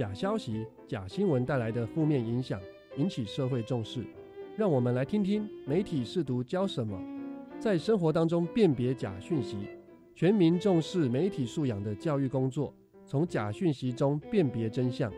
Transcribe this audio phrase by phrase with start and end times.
[0.00, 2.58] 假消息、假新闻带来的负面影响，
[2.96, 4.02] 引起社会重视。
[4.56, 6.98] 让我们来听听媒体试读教什么，
[7.58, 9.58] 在生活当中辨别假讯息，
[10.14, 12.74] 全民重视媒体素养的教育工作，
[13.04, 15.12] 从假讯息中辨别真相。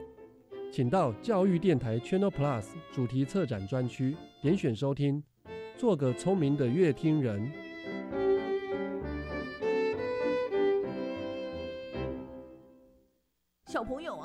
[0.72, 5.22] 请到教育电台 Channel Plus 主题策展专区点选收听，
[5.76, 7.48] 做个聪明的乐听人。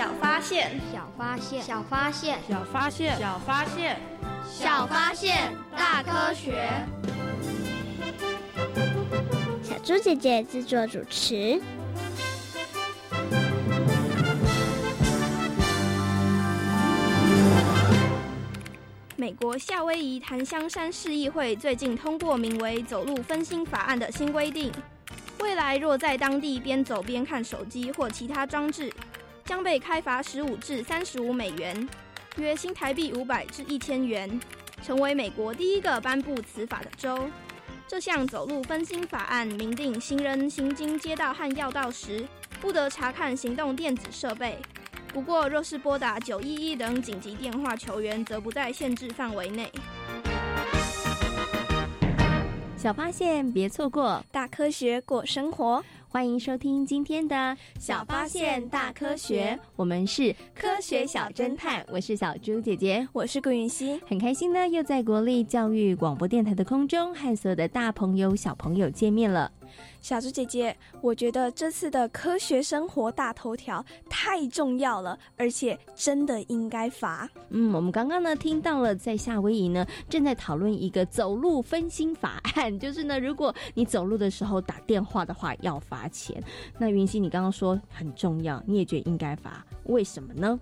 [0.00, 4.00] 小发现，小发现，小发现，小发现，小发现，
[4.50, 6.70] 小发现，大科学。
[9.62, 11.60] 小猪姐姐制作主持。
[19.16, 24.72] 美国夏威夷檀香山市议会最近通过名为“走路分心法案”的新规定，
[25.40, 28.90] 未来若在当地边走边看手机或其他装置，
[29.50, 31.88] 将被开罚十五至三十五美元，
[32.36, 34.40] 约新台币五百至一千元，
[34.80, 37.28] 成为美国第一个颁布此法的州。
[37.88, 42.24] 这项走路分心法案明定，行人行经街道和要道时，
[42.60, 44.56] 不得查看行动电子设备。
[45.12, 49.68] 不过，若是拨打九一一等紧急电话求援，则不在限制范围内。
[52.76, 55.84] 小发现，别错过；大科学，过生活。
[56.12, 57.36] 欢迎收听今天的
[57.78, 61.86] 《小发现大科学》，我们是科学小侦探。
[61.88, 69.52] 我是小猪姐姐，我是顾云熙，很开心呢，又在国立教育广播电台的空中和所有的大朋友、小朋友见面了。
[70.00, 77.28] 小猪姐姐，我觉得这次的科学生活大头条太重要了，而且真的应该罚。
[77.50, 86.42] 嗯，我们刚刚呢听到了，在夏威夷呢正在讨论一个走路分心法案， 就是呢，如果你走路的时候打电话的话要罚钱。
[86.78, 90.58] 那云溪，你刚刚说很重要，你也觉得应该罚，为什么呢？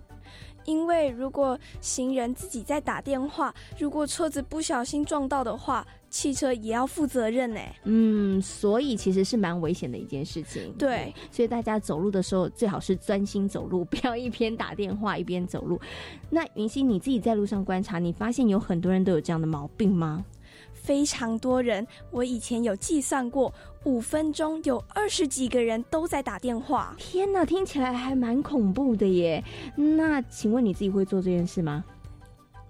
[0.65, 7.59] 因为如果行人自己在打电话，如果车子不小心撞到的话，汽车也要负责任呢。
[7.83, 10.73] 嗯，所以其实是蛮危险的一件事情。
[10.77, 15.79] 对，所以大家走路的时候最好是专心走路，不要一边打电话一边走路。
[16.29, 20.25] 那云溪，你自己在路上观察，你发现有很多人都有这样的毛病吗？
[20.73, 23.53] 非常多人，我以前有计算过，
[23.83, 26.95] 五分钟有二十几个人都在打电话。
[26.97, 29.43] 天哪，听起来还蛮恐怖的耶！
[29.75, 31.83] 那请问你自己会做这件事吗？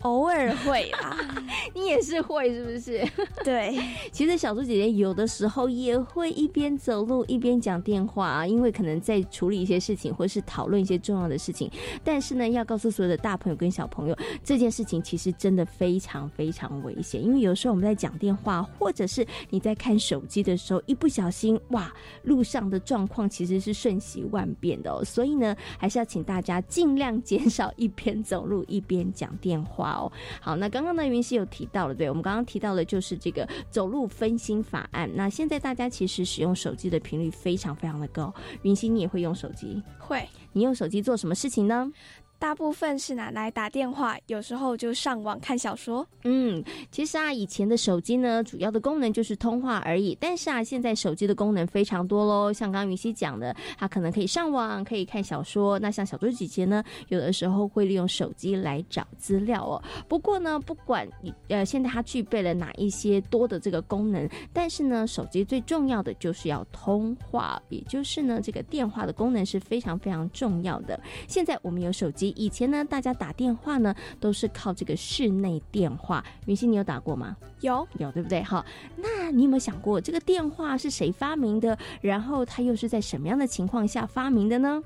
[0.04, 1.18] 偶尔会啦，
[1.76, 3.06] 你也是会是不是？
[3.44, 3.78] 对，
[4.12, 11.70] 其实小猪姐姐有的时候也会一边走路一边讲电话啊，因为可能在处理一些事情，或是讨论一些重要的事情。
[12.04, 21.92] 但是呢，要告诉所有的大朋友跟小朋友，这件事情其实真的非常非常危险，因为有时候我们在讲电话，或者是你在看手机的时候，一不小心，哇，
[22.24, 25.04] 路上的状况其实是瞬息万变的哦。
[25.04, 30.12] 所以呢，还是要请大家尽量减少一边走路一边讲电话哦。
[30.42, 35.10] 好，那刚刚呢，云溪有提到了，对我们刚刚提到的就是这个走路分心法案。
[35.16, 38.34] 那现在大家其实使用手机的频率非常非常的高，
[38.64, 39.82] 云溪你也会用手机？
[39.98, 40.28] 会。
[40.54, 41.92] 你用手机做什么事情呢？
[42.40, 46.08] 大部分是拿来打电话，有时候就上网看小说。
[46.24, 50.18] 嗯，其实啊，以前的手机呢，主要的功能就是通话而已。
[50.22, 52.54] 但是啊，现在手机的功能非常多喽。
[52.54, 55.78] 像刚云溪讲的，它可能可以上网，可以看小说。
[55.80, 59.84] 那像小猪姐姐呢，有的时候会利用手机来找资料哦。
[60.08, 70.98] 不过呢，不管你呃，现在它具备了哪一些多的这个功能，但是呢，手机最重要的就是要通话，也就是呢，这个电话的功能是非常非常重要的。
[71.28, 72.29] 现在我们有手机。
[72.36, 76.24] 以前呢，大家打电话呢都是靠这个室内电话。
[76.46, 77.36] 云溪，你有打过吗？
[77.62, 78.42] 有，有，对不对？
[78.42, 78.66] 好，
[78.96, 81.78] 那你有没有想过，这个电话是谁发明的？
[82.02, 84.82] 然后它又是在什么样的情况下发明的呢？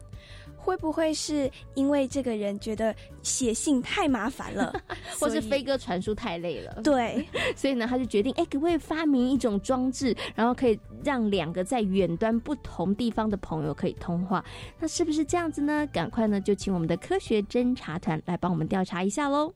[0.63, 4.73] 会不会是因为这个人觉得写信太麻烦了，
[5.19, 6.73] 或是飞鸽传书太累了？
[6.81, 14.43] 对， 所以呢，他就决定，哎，可不可以发明一种装置，然后可以让两个在远端不同地方的朋友可以通话？
[14.79, 15.85] 那是不是这样子呢？
[15.91, 19.53] 赶快呢，就请我们的科学侦查团来帮我们调查一下喽。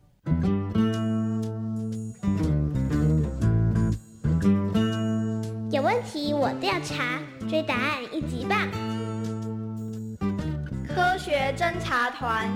[5.72, 8.97] 有问题我调查，追答案一级棒。
[10.98, 12.52] 科学侦察团，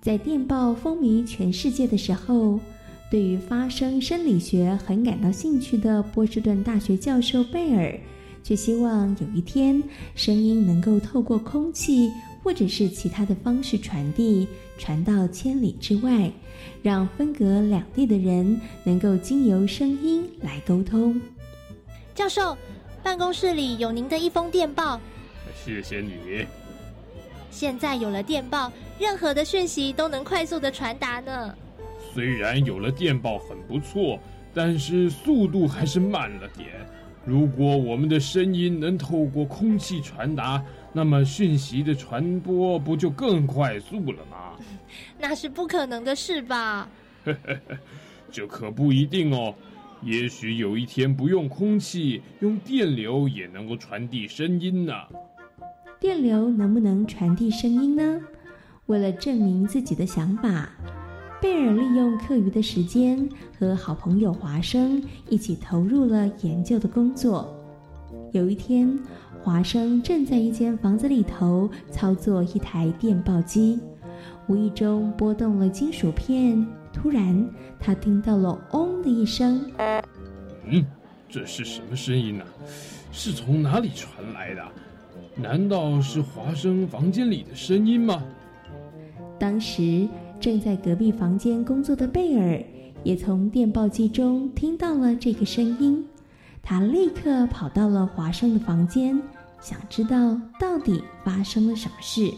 [0.00, 2.58] 在电报风靡全世界的时候，
[3.12, 7.96] 对于发声生理学很感到兴趣的波士顿大学教授贝尔，
[8.42, 9.80] 却希望有一天
[10.16, 12.10] 声音能够透过空气
[12.42, 16.30] 或者是其他的方式传递，传到千里之外。
[16.82, 21.20] 让分隔两地的人能够经由声音来沟通。
[22.14, 22.56] 教授，
[23.02, 25.00] 办公室里有您的一封电报。
[25.54, 26.46] 谢谢你。
[27.50, 31.54] 现在有了电报，任何的讯息都能快速的传达呢。
[32.14, 34.18] 虽然有了电报很不错，
[34.54, 36.68] 但是速度还是慢了点。
[37.26, 40.62] 如果我们的声音能透过空气传达，
[40.92, 44.52] 那么讯息的传播不就更快速了吗？
[45.18, 46.88] 那是不可能的事吧？
[48.30, 49.52] 这可不一定哦。
[50.02, 54.94] 也许有一天不用空气，用电流也能够传递声音呢。
[55.98, 58.20] 电流能不能传递声音呢？
[58.86, 60.70] 为了证明自己的想法，
[61.40, 63.28] 贝尔利用课余的时间
[63.58, 67.54] 和好朋友华生一起投入了研究的工作。
[68.32, 68.98] 有一天，
[69.42, 73.78] 华生正在一间房子里头操作一台电报机。
[74.48, 77.46] 无意中拨动了金属片，突然
[77.78, 79.70] 他听到了“嗡”的一声。
[80.64, 80.84] 嗯，
[81.28, 82.44] 这是什么声音呢？
[83.12, 84.62] 是从哪里传来的？
[85.34, 88.22] 难道是华生房间里的声音吗？
[89.38, 90.08] 当时
[90.40, 92.62] 正在隔壁房间工作的贝尔
[93.02, 96.04] 也从电报机中听到了这个声音，
[96.62, 99.20] 他立刻跑到了华生的房间，
[99.60, 102.32] 想知道到底发生了什么事。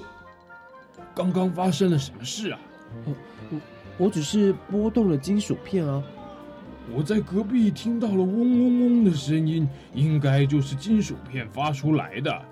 [1.15, 2.59] 刚刚发生了什么事啊？
[3.05, 3.15] 我
[3.51, 3.61] 我
[4.07, 6.03] 我只是拨动了金属片啊！
[6.95, 12.43] 我在隔壁听到了嗡嗡嗡的声音，应该就是金属片发出来的。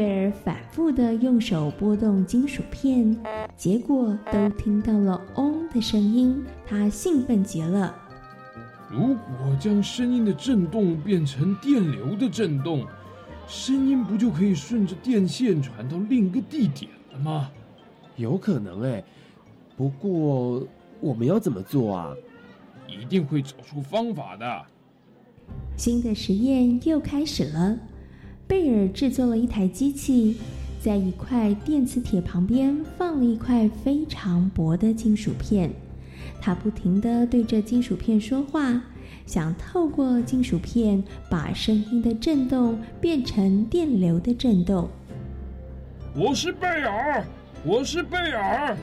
[0.00, 3.14] 贝尔反复的用手拨动金属片，
[3.54, 7.94] 结果都听到了嗡的声音，他兴奋极了。
[8.88, 12.86] 如果将声音的震动变成电流的震动，
[13.46, 17.18] 声音不就可以顺着电线传到另一个地点了？
[17.18, 17.50] 吗？
[18.16, 19.04] 有可能哎，
[19.76, 20.66] 不过
[20.98, 22.14] 我们要怎么做啊？
[22.88, 24.64] 一定会找出方法的。
[25.76, 27.78] 新的实验又开始了。
[28.50, 30.36] 贝尔制作了一台机器，
[30.80, 35.70] 在一块电磁铁旁边放了一块非常薄的金属片，
[36.40, 38.82] 他不停的对着金属片说话，
[39.24, 44.88] 想透过金属片把声音的震动变成电流的震动。
[46.16, 47.24] 我是贝尔，
[47.64, 48.76] 我是贝尔。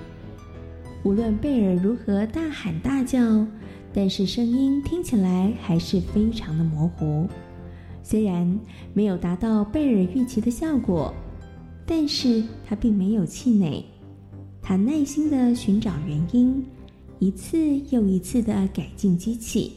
[1.03, 3.45] 无论贝尔如何大喊大叫，
[3.93, 7.27] 但是声音听起来还是非常的模糊。
[8.09, 8.57] 虽然
[8.93, 11.13] 没有达到贝尔预期的效果，
[11.85, 13.83] 但是他并没有气馁，
[14.61, 16.65] 他耐心的寻找原因，
[17.19, 17.57] 一次
[17.89, 19.73] 又一次的改进机器。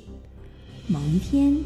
[0.86, 1.56] 某一天，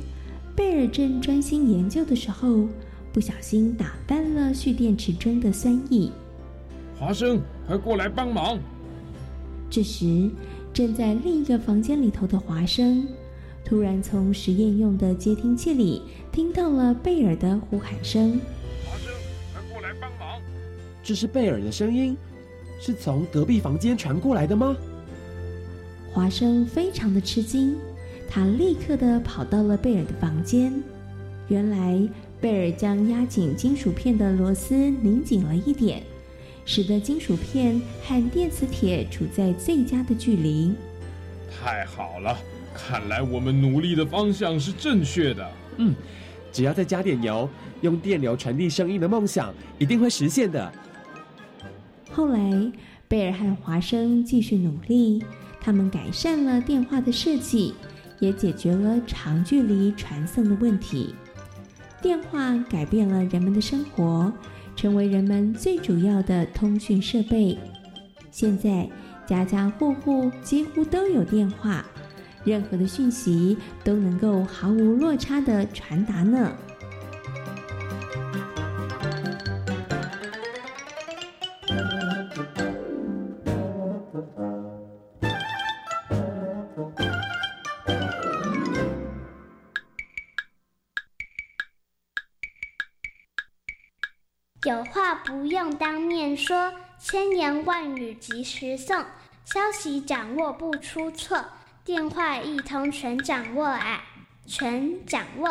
[0.56, 2.66] 贝尔正专心研究的时候，
[3.12, 6.10] 不小心打翻了蓄电池中的酸液。
[6.98, 8.58] 华生，快过来帮忙！
[9.68, 10.30] 这时，
[10.72, 13.06] 正在另一个房间里头的华生，
[13.64, 18.40] 突然从实验用的接听器里听到了贝尔的呼喊声。
[18.84, 19.12] 华生，
[19.52, 20.40] 快过来帮忙！
[21.02, 22.16] 这是贝尔的声音，
[22.80, 24.76] 是从隔壁房间传过来的吗？
[26.12, 27.76] 华生非常的吃惊，
[28.28, 30.72] 他立刻的跑到了贝尔的房间。
[31.48, 32.08] 原来，
[32.40, 36.02] 贝尔将压紧金属片的螺丝拧紧了一点。
[36.66, 40.72] 使得金属片和电磁铁处在最佳的距离。
[41.50, 42.38] 太好了，
[42.74, 45.50] 看来我们努力的方向是正确的。
[45.76, 45.94] 嗯，
[46.52, 47.48] 只要再加点油，
[47.80, 50.72] 用电流传递声音的梦想一定会实现的。
[52.10, 52.72] 后来，
[53.08, 55.24] 贝尔和华生继续努力，
[55.60, 57.74] 他们改善了电话的设计，
[58.18, 61.14] 也解决了长距离传送的问题。
[62.02, 64.32] 电话改变了人们的生活。
[64.76, 67.56] 成为人们最主要的通讯设备。
[68.32, 68.90] 现在，
[69.24, 71.86] 家家户户几乎都有电话，
[72.44, 76.56] 任何的讯息都能够毫无落差的传达呢。
[94.66, 98.96] 有话不用当面说，千言万语及时送，
[99.44, 101.44] 消息掌握不出错，
[101.84, 104.02] 电话一通全掌握啊，
[104.46, 105.50] 全掌握。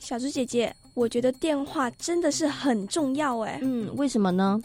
[0.00, 3.58] 小猪姐姐，我觉得电话真的是很重要哎。
[3.60, 4.58] 嗯，为什么呢？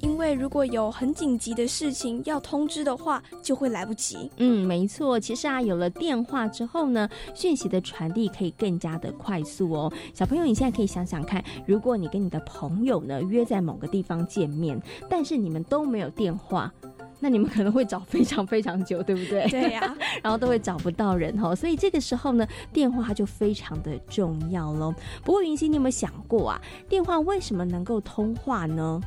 [0.00, 4.30] 因为如果有很紧急的事情要通知的话，就会来不及。
[4.36, 5.18] 嗯，没错。
[5.18, 9.92] 其实啊，有了电话之后呢，讯息的传递可以更加的快速哦。
[10.14, 16.72] 小朋友，你现在可以想想看，如果你跟你的朋友呢约在某个地方见面，但是你们都没有电话，
[17.18, 19.46] 那你们可能会找非常非常久，对不对？
[19.50, 21.56] 对呀，然后都会找不到人哦。
[21.56, 24.94] 所以这个时候呢，电话就非常的重要喽。
[25.24, 29.00] 不过云溪，你有没有想过啊，电话为什么能够通话呢？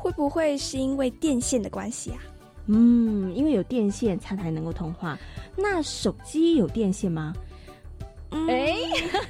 [0.00, 2.18] 会不会是因为电线的关系啊？
[2.66, 5.18] 嗯，因为有电线它才能够通话。
[5.56, 7.34] 那手机有电线吗？
[8.30, 8.74] 哎，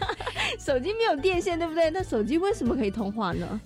[0.59, 1.91] 手机没有电线，对不对？
[1.91, 3.61] 那手机为什么可以通话呢？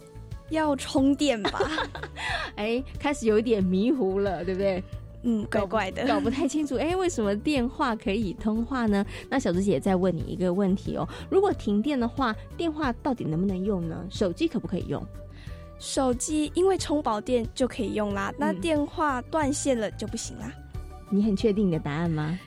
[0.51, 1.61] 要充电吧？
[2.57, 4.83] 哎，开始有一点迷糊了，对不对？
[5.25, 6.77] 嗯，怪怪的，搞不太清楚。
[6.77, 9.05] 哎，为什么电话可以通话呢？
[9.29, 14.07] 那小猪姐再问你一个问题哦：如果停电的话，电话到底能不能用呢？
[14.11, 15.03] 手机可不可以用？
[15.79, 20.53] 手机因为充饱电就可以用啦，那电话断线了就不行啦。
[21.11, 22.39] 你很确定你的答案吗？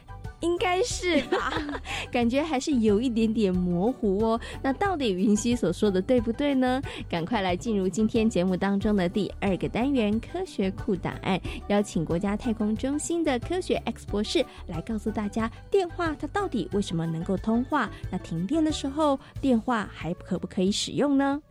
[0.42, 1.52] 应该是吧，
[2.14, 4.40] 感觉还是有一点点模糊哦。
[4.62, 6.80] 那到底云溪所说的对不对呢？
[7.10, 17.90] 赶快来进入今天节目当中的第二个单元——科学库档案，邀请国家太空中心的科学 X 博士来告诉大家，电话它到底为什么能够通话？
[18.12, 21.42] 那停电的时候，电话还可不可以使用呢？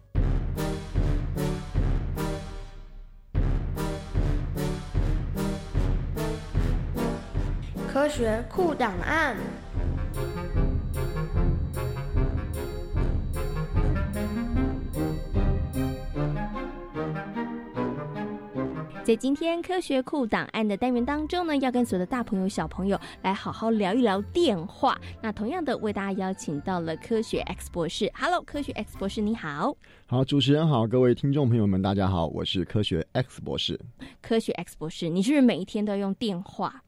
[8.06, 9.36] 科学库档案。
[19.02, 24.96] 在今天科学库档案的单元当中呢，要跟所有的大朋友、小朋友来好好聊一聊电话。
[25.20, 28.08] 那同样的，为大家邀请到了科学 X 博士。
[28.14, 29.76] Hello，科学 X 博士，你好。
[30.06, 33.80] 好，主持人好，各位听众朋友们，大家好，我是科学 X 博士。
[34.22, 36.84] 科学 X 博士，你是不是每一天都要用电话？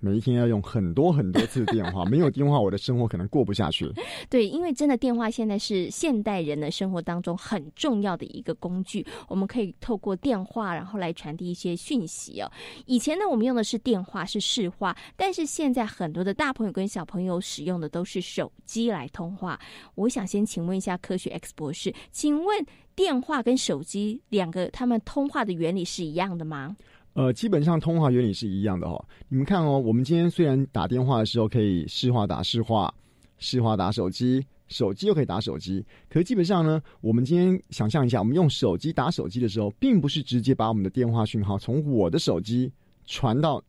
[0.00, 3.90] 哦，每一天要用很多很多次电话， 没有电话，我的生活可能过不下去。
[4.28, 12.50] 对，因为真的电话现在是现代人的生活当中很重要的一个工具，我们可以透过电话，然后来传递一些讯息哦。
[12.86, 19.58] 以前呢，我们用的是电话，是市话，但是现在很多的大朋友跟小朋友使用的都是手机来通话。
[19.94, 26.76] 我想先请问一下科学 X 博士，请问电话跟手机两个他们通话的原理是一样的吗？
[27.14, 29.04] 呃，基本上通话原理是一样的哦。
[29.28, 32.92] 你们看哦，我们今天虽然打电话的时候可以市话打市话，
[33.38, 42.70] 市话打手机，手机又可以打手机，可是基本上呢，我们今天想象一下，我们用手机打手机的时候，并不是直接把我们的电话讯号从我的手机
[43.04, 43.60] 传到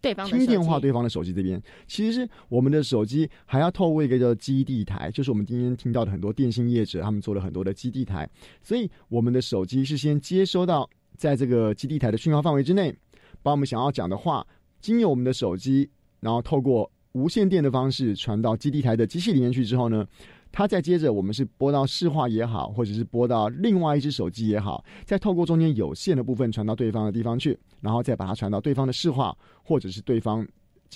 [0.00, 8.28] 对方的手听电话机对方的手机这边，其实是我们的手机还要透过一个叫基地台，就是我们今天听到的很多电信业者他们做了很多的基地台，
[8.62, 12.94] 所以我们的手机是先接收到在这个基地台的讯号范围之内，
[13.42, 14.46] 把我们想要讲的话
[14.80, 15.88] 经由我们的手机，
[16.20, 20.06] 然后透过无线电的方式传到基地台的机器里面去之后呢，
[20.52, 30.46] 它再接着我们是拨到市话也好，或者是拨到另外一只手机也好，再透过中间有线的部分传到对方的地方去，然后再把它传到对方的市话，或者是对方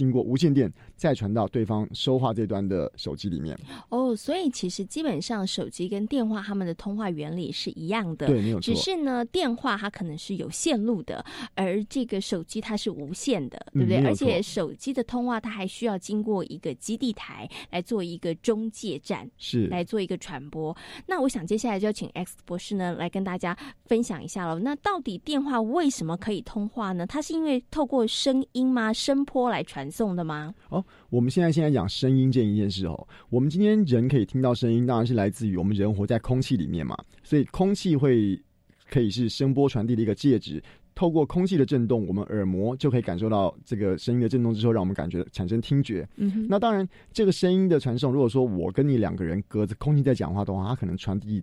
[0.00, 3.54] 经过无线电再传到对方收话这端的手机里面。
[3.90, 11.22] 哦，所以其实基本上手机跟电话它们的通话原理是一样的，对没有错只是呢，电话它可能是有线路的，
[11.54, 14.02] 而这个手机它是无线的，对不对？
[14.06, 20.74] 而且手机的通话它还需要经过一个基地台来做一个中介站，是来做一个传播。
[21.06, 23.54] 那我想接下来就要请 X 博士呢来跟大家
[23.84, 24.58] 分享一下了。
[24.58, 27.06] 那到底电话为什么可以通话呢？
[27.06, 28.90] 它是因为透过声音吗？
[28.94, 30.54] 声波来传送的吗？
[30.68, 38.40] 哦，我们现在现在讲声音这一件事哦，我们今天人可以听到声音，当然是来自于我们人活在空气里面嘛，所以空气会
[38.88, 40.62] 可以是声波传递的一个介质。
[40.92, 46.06] 透过空气的震动，我们耳膜就可以感受到这个声音的震动之后，让我们感觉产生听觉。
[46.16, 51.42] 嗯哼那当然，这个声音的传送，如果说我跟你两个人隔着空气在讲话的话，它可能传递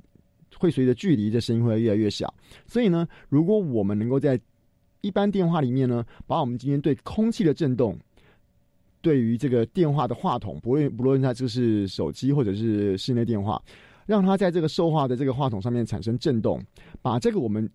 [0.59, 2.31] 会随着距离，这声音会越来越小。
[2.67, 4.39] 所以呢，如果我们能够在
[5.01, 7.97] 一般电话里面呢，把我们今天对空气的震动，
[9.07, 13.61] 对于这个电话的话筒，不论不论它就是手机或者是室内电话，
[14.05, 16.61] 让它在这个受话的这个话筒上面产生震动，
[17.01, 17.69] 把这个我们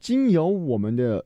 [0.00, 1.24] 经由我们的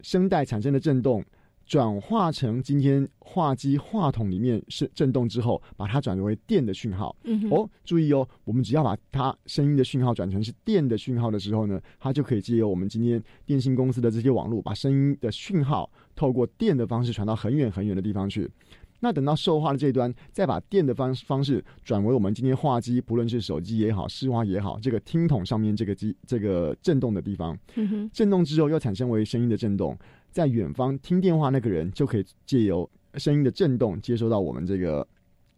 [0.00, 1.22] 声带产生的震动。
[1.66, 7.14] 转化成今天话机话筒里面是震动之后，把它转为电的讯号。
[7.24, 18.48] 嗯哦，注意哦，我们只要把它声音的讯号转成是电的讯号的时候呢，它就可以借由我们今天电信公司的这些网络，把声音的讯号透过电的方式传到很远很远的地方去。
[19.00, 29.96] 那等到受话的这一端，再把电的方方式转为我们今天话机，不论是手机也好，视话也好，这个听筒上面这个机这个震动的地方，嗯震动之后又产生为声音的震动，
[30.36, 35.08] 在远方听电话那个人就可以借由声音的震动接收到我们这个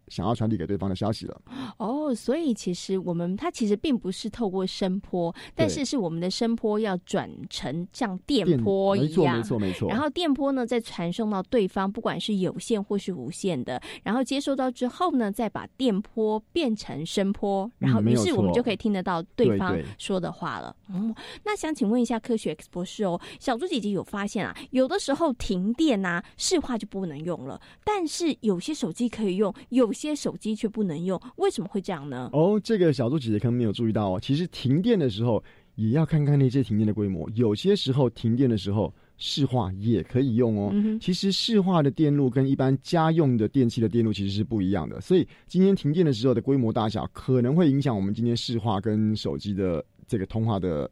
[0.07, 1.41] 想要传递给对方的消息了。
[1.79, 20.75] 哦，所以其实我们它其实并不是透过声波，但是是我们的声波要转成像电电波一没错样，没错没错然后电波呢再传送到对方，不管是有线或是无线的，然后接收到之后呢，再把电波变成声波，然后于是我们就可以听得到对方说的话了。
[20.89, 32.29] 嗯，那想请问一下科学 X 博士哦，小猪姐姐有发现啊，有的时候停电呐、市话就不能用了，但是有些手机可以用，有些手机却不能用，为什么会这样呢？
[32.31, 35.43] 哦，这个小猪姐姐可能没有注意到哦，其实停电的时候
[35.75, 38.93] 也要看看那些停电的规模，有些时候停电的时候。
[39.21, 40.69] 市话也可以用哦。
[40.71, 50.89] 嗯其实市话的电路跟一般家用的电器的电路其实是不一样的，所以今天停电的时候的规模大小可能会影响我们今天市话跟手机的这个通话的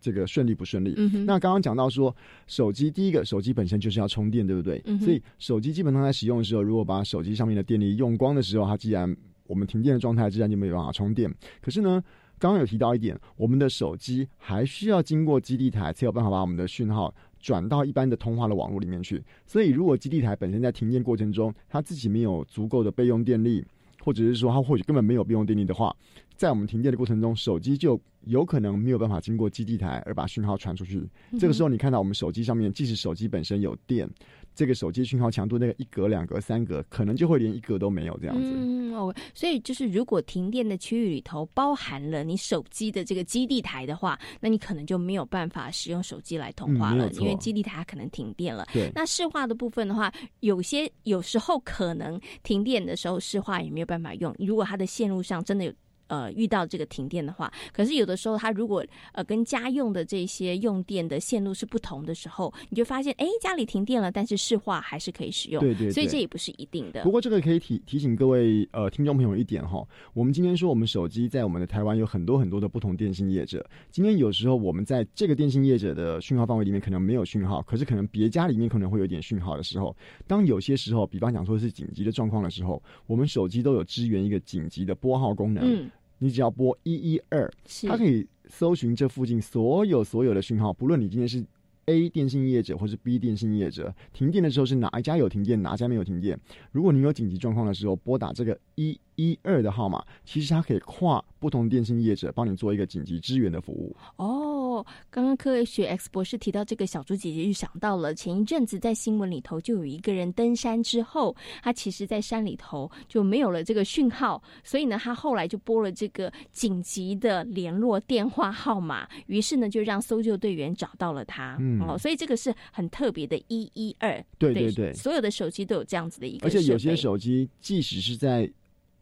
[0.00, 0.94] 这个顺利不顺利。
[0.96, 2.16] 嗯那刚刚讲到说，
[2.46, 4.80] 手机第一个手机本身就是要充电，对不对？
[4.86, 9.14] 嗯所以手机基本上在使用的时候，如果把手机上面的电力用光的时候，它既然
[9.48, 11.32] 我们停电的状态，之下就没有办法充电。
[11.60, 12.02] 可是呢，
[12.38, 19.22] 刚刚有提到一点，我们的手机还需要经过基地台，才有办法把我们的讯号转到一般的通话的网络里面去。
[19.46, 23.64] 所以，如果基地台本身在停电过程中，它自己没有足够的备用电力，
[24.02, 25.94] 或者是说它或许根本没有备用电力的话，
[26.36, 31.02] 在我们停电的过程中，手机就有可能没有办法经过基地台而把讯号传出去。
[31.38, 34.08] 这个时候，你看到我们手机上面，即使手机本身有电，
[34.56, 38.42] 这个手机讯号强度那个一格、两格、三格，可能就会连一格都没有这样子。
[38.42, 48.66] 嗯哦，所以就是如果停电的区域里头包含了你手机的这个基地台的话，那你可能就没有办法使用手机来通话了，因为基地台可能停电了。
[48.72, 55.72] 对那市话的部分的话，有些有时候可能停电的时候市话也没有办法用，如果它的线路上真的有。
[56.08, 67.02] 呃，遇到这个停电的话，可是有的时候它如果呃跟家用的这些用电的线路是不同的时候，你就发现，哎，家里停电了，但是市话还是可以使用，对对对所以这也不是一定的。
[67.02, 87.50] 不过这个可以提提醒各位呃听众朋友一点哈，我们今天说我们手机在我们的台湾有很多很多的不同电信业者，今天有时候我们在这个电信业者的讯号范围里面可能没有讯号，可是可能别家里面可能会有点讯号的时候，当有些时候，比方讲说是紧急的状况的时候，我们手机都有支援一个紧急的拨号功能，嗯，你只要拨一一二，
[87.88, 91.44] 它可以搜寻这附近所有所有的讯号，不论你今天是
[91.86, 96.38] A 电信业者或是 B 电信业者，停电的时候是哪一家有停电，哪一家没有停电。
[96.72, 103.94] 如果你有紧急状况的时候，拨打这个一一二的号码，其实它可以跨不同电信业者帮你做一个紧急支援的服务。
[104.16, 121.56] 哦，哦，刚刚科学 X 博士提到这个小猪姐姐，就想到了前一阵子在新闻里头就有一个人登山之后，他其实在山里头就没有了这个讯号，所以呢，他后来就拨了这个紧急的联络电话号码，于是呢，就让搜救队员找到了他。
[121.60, 124.22] 嗯哦，所以这个是很特别的一一二。
[124.38, 128.50] 对对对所有的手机都有这样子的一个而且有些手机，即使是在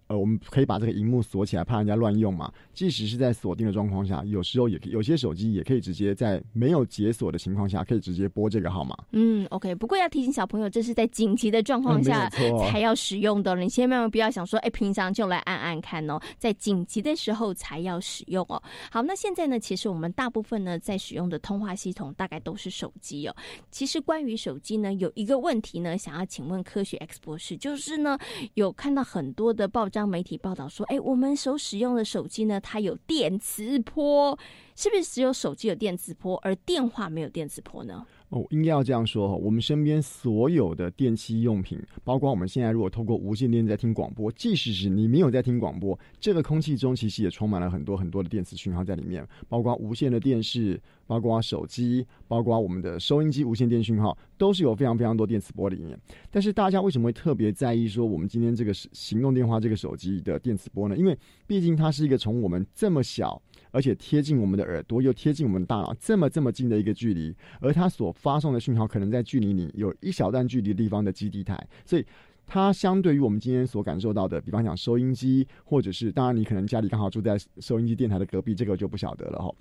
[0.06, 2.52] 呃，我们可以把这个荧幕锁起来，怕人家乱用嘛。
[2.72, 8.96] 即使是在锁定的状况下，有时候也可以有些手机也可以直接在没有解锁的情况下，可以直接拨这个号码。
[9.12, 9.74] 嗯，OK。
[9.74, 12.28] 不过要提醒小朋友，这是在紧急的状况下
[12.68, 18.62] 才要使用的，你千万不要想说，哎，平常就来按按看哦，在紧急的时候才要使用哦。
[18.90, 23.34] 好，那现在呢，其实我们大部分呢在使用的通话系统大概都是手机哦。
[23.70, 28.18] 其实关于手机呢，有一个问题呢，想要请问科学 X 博士，就是呢，
[28.54, 34.36] 有看到很多的报张媒体报道说，哎，我们所使用的手机呢，它有电磁波，
[34.74, 38.04] 是不是只有手机有电磁波，而电话没有电磁波呢？
[38.34, 39.34] 哦，应该要这样说哈。
[39.36, 55.96] 我们身边所有的电器用品，包括我们现在如果透过无线电在听广播，即使是你没有在听广播，这个空气中其实也充满了很多很多的电磁讯号在里面，包括无线的电视，包括手机，包括我们的收音机无线电讯号，都是有非常非常多电磁波里面。
[56.28, 60.96] 但是大家为什么会特别在意说我们今天这个行动电话这个手机的电磁波呢？
[60.96, 61.16] 因为
[61.46, 63.40] 毕竟它是一个从我们这么小。
[63.74, 72.06] 而且贴近我们的耳朵，又贴近我们的大脑，这么这么近的一个距离，而它所发送的讯号可能在距离你有一小段距离的地方的基地台，所以
[72.46, 79.52] 它相对于我们今天所感受到的，比方讲收音机，或者是当然你可能家里刚好住在收音机电台的隔壁，这个就不晓得了哈。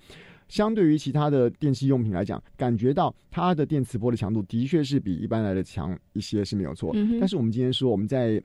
[0.46, 6.92] 相对于其他的电器用品来讲，感觉到它的电磁波的强度的确是比一般来的强一些是没有错。
[6.94, 8.40] 嗯但是我们今天说我们在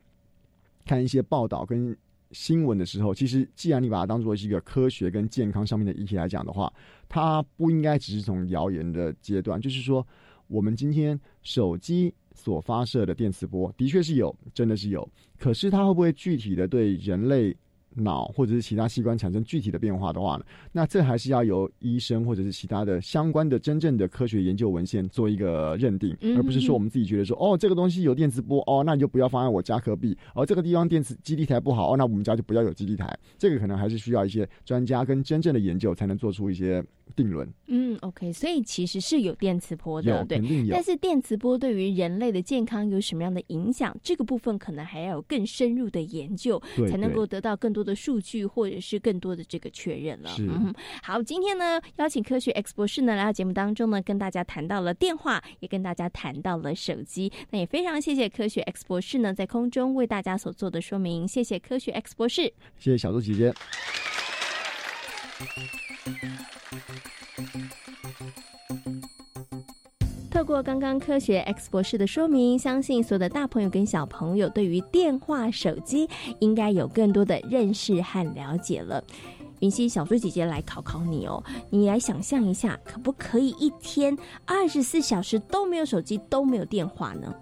[0.86, 1.96] 看一些报道跟
[2.32, 6.72] 新闻的时候，其实既然你把它当做是一个科学跟健康上面的议题来讲的话，
[7.08, 10.06] 它不应该只是从谣言的阶段，就是说
[10.48, 17.56] 我们今天手机所发射的电磁波的确是有，真的是有，可是它会不会具体的对人类？
[17.96, 33.18] 脑或者是其他器官产生具体的变化的话呢，那这还是要由医生或者是其他的相关的真正的科学研究文献做一个认定，嗯而不是说我们自己觉得说哦这个东西有电磁波哦，那你就不要放在我家隔壁，而、这个地方电磁基地台不好哦，那我们家就不要有基地台。
[33.38, 36.84] 这个可能还是需要一些专家跟真正的研究才能做出一些
[37.16, 37.48] 定论。
[37.68, 43.96] 嗯，OK，所以其实是有电磁波的，对肯定有但是电磁波对于人类的健康有什么样的影响？
[44.02, 50.30] 这个部分可能还要有更深入的研究，对才能够得到更多的数据或者是更多的这个确认了。
[50.36, 57.32] 是嗯，好，今天呢邀请科学 X 博士呢来到节目当中呢，跟大家谈到了电话，也跟大家谈到了手机。
[57.52, 62.54] 那也非常谢谢科学 X 博士呢在空中为大家所做的说明，谢谢科学 X 博士。
[62.78, 63.54] 谢谢小猪姐姐。
[70.40, 76.08] 透过刚刚科学 X 博士的说明，相信所有的大朋友跟小朋友对于电话、手机
[76.40, 79.04] 应该有更多的认识和了解了。
[79.60, 87.36] 云溪小猪姐姐来考考你哦，你来想象一下，可不可以一天二十四小时都没有手机、都没有电话呢？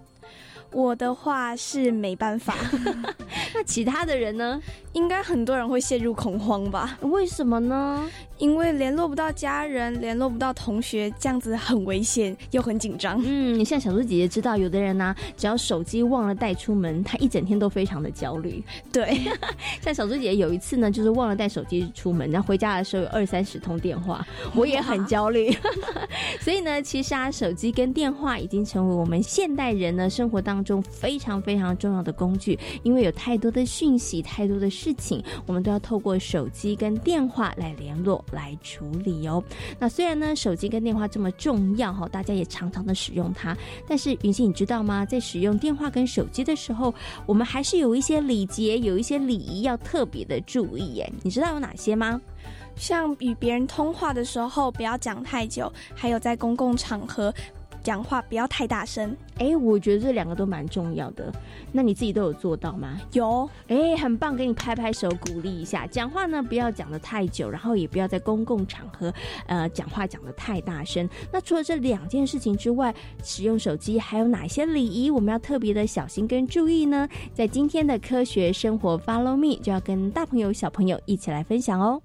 [0.72, 2.56] 我的话是没办法，
[3.54, 4.60] 那其他的人呢？
[4.94, 6.98] 应该很多人会陷入恐慌吧？
[7.02, 8.08] 为什么呢？
[8.38, 13.20] 因为联络不到家人，联络不到同学，这样子很危险又很紧张。
[13.24, 18.62] 嗯，像小猪姐姐知道，有的人呢、只要手机忘了带出门，他一整天都非常的焦虑。
[18.92, 19.20] 对，
[19.82, 25.54] 像小猪姐姐有一次呢，就是忘了带手机出门，然后回家的时候有二三十通电话，我也很焦虑。
[26.40, 39.42] 所以呢，其实啊，手机跟电话已经成为我们现代人呢生活当中非常非常重要的工具，因为有太多的讯息、太多的事情，我们都要透过手机跟电话来联络、来处理哦。
[39.78, 45.06] 那虽然呢，手机跟电话这么重要哈，大家也常常的使用它，但是云溪你知道吗？
[45.06, 46.92] 在使用电话跟手机的时候，
[47.26, 51.12] 我们还是有一些礼节、有一些礼仪要特别的注意耶。
[51.22, 52.20] 你知道有哪些吗？
[52.76, 57.34] 像与别人通话的时候不要讲太久，还有在公共场合
[57.88, 59.16] 讲话不要太大声。
[59.38, 61.32] 哎，我觉得这两个都蛮重要的。
[61.72, 63.00] 那你自己都有做到吗？
[63.14, 65.86] 有，哎，很棒，给你拍拍手鼓励一下。
[65.86, 69.10] 讲话呢不要讲的太久，然后也不要在公共场合
[69.46, 71.08] 呃讲话讲的太大声。
[71.32, 77.08] 那除了这两件事情之外，使用手机还有哪些礼仪我们要特别的小心跟注意呢？
[77.32, 82.02] 在今天的科学生活 Follow Me 就要跟大朋友小朋友一起来分享哦。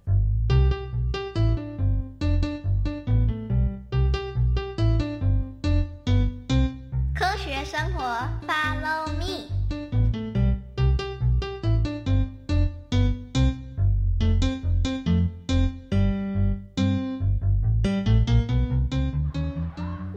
[7.83, 8.01] 生活
[8.47, 9.49] ，Follow me。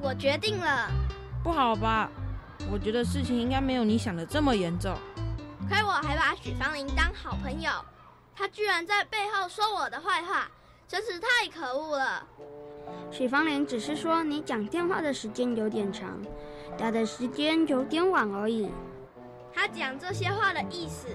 [0.00, 0.88] 我决定了。
[1.42, 2.08] 不好吧？
[2.70, 4.96] 我觉得事情应该没有你想的这么严重。
[5.68, 7.68] 亏我还把许芳玲当好朋友，
[8.32, 10.48] 她居然在背后说我的坏话，
[10.86, 12.24] 真是太可恶了。
[13.10, 16.16] 许芳玲只是说你讲电话的时间有点长，
[16.78, 18.70] 打的时间有点晚而已。
[19.52, 21.08] 他讲这些话的意思，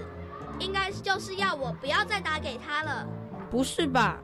[0.58, 3.06] 应该就是要我不要再打给他了。
[3.50, 4.18] 不是吧？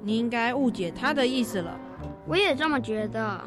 [0.00, 1.76] 你应该误解他的意思了。
[2.26, 3.40] 我也这么觉得。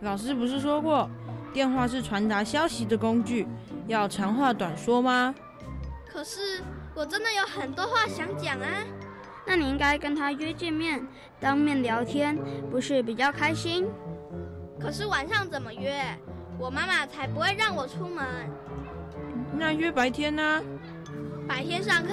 [0.00, 1.08] 老师不是说过，
[1.52, 3.46] 电话是传达消息的工具，
[3.86, 5.34] 要长话短说吗？
[6.08, 6.62] 可是
[6.94, 8.66] 我真的有很多话想讲啊。
[9.46, 11.06] 那你应该跟他约见面，
[11.38, 12.38] 当面聊天，
[12.70, 13.86] 不是比较开心？
[14.80, 16.00] 可是晚上怎么约？
[16.60, 18.22] 我妈妈才不会让我出门。
[19.56, 20.62] 那约白天呢？
[21.48, 22.12] 白天上课，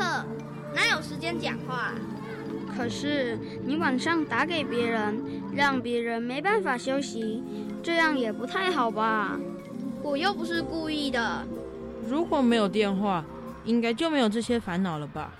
[0.73, 1.91] 哪有时间讲话？
[2.73, 5.21] 可是你晚上打给别人，
[5.53, 7.43] 让别人没办法休息，
[7.83, 9.38] 这样也不太好吧？
[10.01, 11.45] 我又不是故意的。
[12.07, 13.25] 如果没有电话，
[13.65, 15.33] 应该就没有这些烦恼了吧？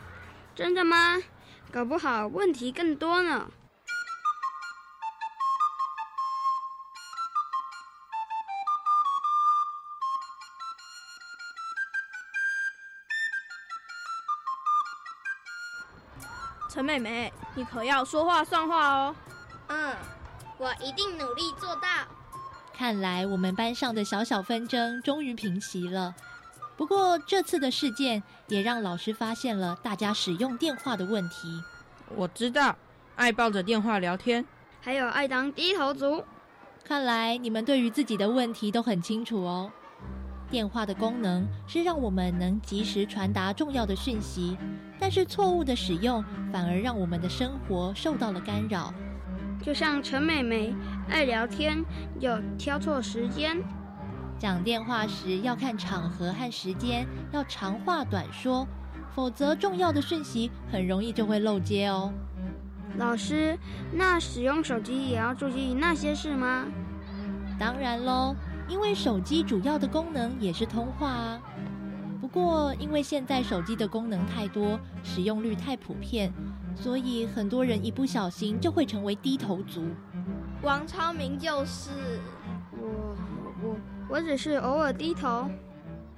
[0.54, 1.16] 真的吗？
[1.72, 3.48] 搞不好问题更多呢。
[16.78, 19.16] 陈妹妹，你可要说话算话哦。
[19.66, 19.96] 嗯，
[20.60, 21.88] 我一定努力做到。
[22.72, 26.14] 看来我们班上的小小纷争终于平息了。
[26.76, 31.64] 不过这次的事件也让老师发现了大家使用电话的问题。
[32.16, 32.76] 我知道，
[33.16, 34.46] 爱抱着电话聊天，
[34.80, 36.24] 还有爱当低头族。
[36.84, 39.72] 看来你们对于自己的问题都很清楚哦。
[40.50, 44.58] 电话的功能是让我们能及时传达重要的讯息，
[45.00, 48.94] 但是错误的使用反而让我们的生活受到了干扰。
[49.62, 50.74] 就像陈美美
[51.10, 51.84] 爱聊天，
[52.20, 53.58] 有挑错时间。
[54.38, 58.68] 讲电话时要看场合和时间，要长话短说，
[59.16, 62.14] 否则重要的讯息很容易就会漏接哦。
[62.98, 63.58] 老师，
[63.92, 66.66] 那使用手机也要注意那些事吗？
[67.60, 68.36] 当然喽，
[68.68, 71.42] 因为手机主要的功能也是通话啊。
[72.20, 76.34] 不过，因为现在手机的功能太多，使用率太普遍，
[76.76, 79.86] 所以很多人一不小心就会成为低头族。
[80.62, 81.92] 王超明就是
[82.72, 83.16] 我，
[83.64, 83.76] 我。
[84.10, 85.50] 我只是偶尔低头。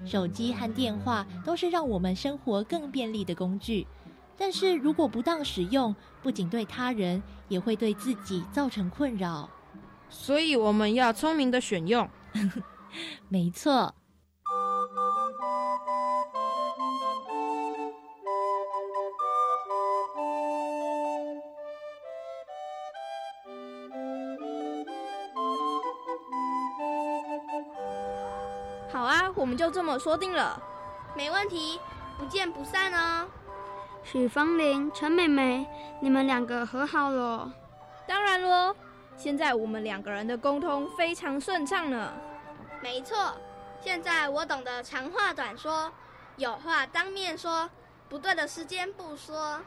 [0.05, 3.85] 手机和电话都是让我们生活更便利的工具，
[4.37, 9.49] 但是如果不当使用，不仅对他人，也会对自己造成困扰。
[10.09, 12.09] 所以我们要聪明的选用。
[13.29, 13.93] 没错。
[28.91, 30.61] 好啊，我们就这么说定了，
[31.15, 31.79] 没问题，
[32.17, 33.27] 不见不散哦。
[34.03, 35.67] 许芳玲、陈美美，
[36.01, 37.51] 你们两个和好了？
[38.07, 38.75] 当然喽，
[39.19, 42.13] 现在我们两个人的沟通非常顺畅呢。
[42.81, 43.35] 没错，
[43.81, 45.91] 现在我懂得长话短说，
[46.37, 47.69] 有话当面说，
[48.07, 49.59] 不对的时间不说。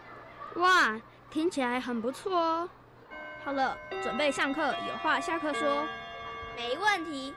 [0.54, 0.98] 哇，
[1.30, 2.68] 听起来很不错哦。
[3.44, 5.84] 好了，准备上课，有话下课说。
[6.56, 7.34] 没问题。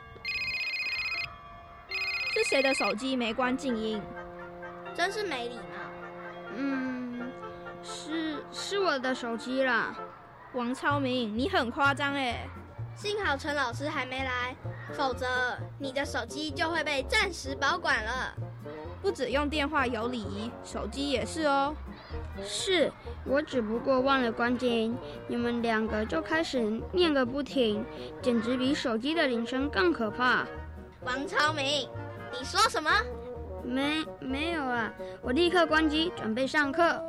[2.34, 4.02] 是谁的手机没关静音？
[4.96, 5.64] 真是没礼貌。
[6.56, 7.30] 嗯，
[7.84, 9.94] 是是我的手机啦。
[10.56, 12.48] 王超明，你很夸张哎。
[12.96, 14.56] 幸好陈老师还没来，
[14.94, 15.28] 否则
[15.78, 18.34] 你的手机就会被暂时保管了。
[19.02, 21.76] 不止用电话有礼仪，手机也是哦。
[22.42, 22.92] 是
[23.26, 26.62] 我只不过忘了关静音，你们两个就开始
[26.94, 27.86] 念个不停，
[28.22, 30.48] 简直比手机的铃声更可怕。
[31.02, 31.90] 王超明。
[32.32, 32.90] 你说什么？
[33.64, 34.92] 没没有啊！
[35.22, 37.02] 我立刻关机，准备上课。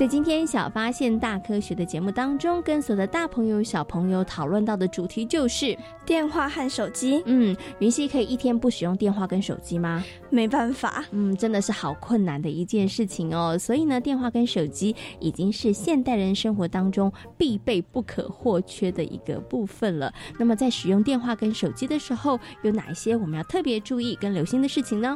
[0.00, 7.22] 在今天小发现大科学的节目当中，跟所有的大朋友小朋友讨论到的主题就是电话和手机。
[7.26, 10.02] 嗯，云溪可以一天不使用电话跟手机吗？
[10.30, 13.58] 没办法，嗯，真的是好困难的一件事情哦。
[13.58, 20.10] 所以呢，电话跟手机已经是现代人生活当中必备不可或缺的一个部分了。
[20.38, 25.14] 那么在使用电话跟手机的时候，有哪一些我们要特别注意跟留心的事情呢？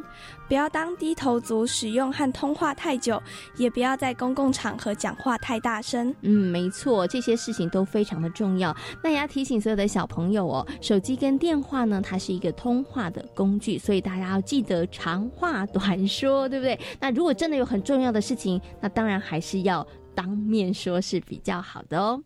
[0.54, 3.20] 不要当低头族，使用和通话太久，
[3.56, 4.78] 也不要在公共场。
[4.78, 6.14] 合讲话太大声。
[6.22, 8.72] 嗯，没错，这些事情都非常的重要。
[9.02, 16.78] 那也要提醒所有的小朋友哦，手机跟电话呢，它是一个通话的工具，所以大家要记得长话短说，对不对？
[17.00, 22.22] 那如果真的有很重要的事情，那当然还是要当面说是比较好的哦。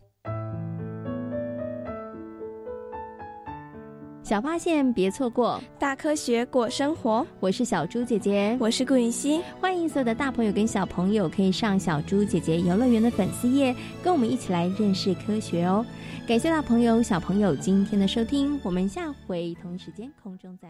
[4.29, 7.25] 小发现别错过，大科学过生活。
[7.39, 9.41] 我是小猪姐姐，我是顾云熙。
[9.59, 15.83] 欢迎所有的大朋友跟小朋友可以上小猪姐姐游乐园的粉丝页，跟我们一起来认识科学哦。
[16.27, 20.67] 感谢大朋友、小朋友今天的收听，我们下回同一时间空中再。